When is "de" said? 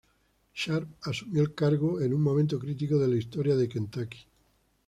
2.97-3.07, 3.55-3.69